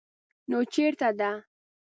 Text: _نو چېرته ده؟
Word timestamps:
_نو 0.49 0.57
چېرته 0.73 1.09
ده؟ 1.19 1.31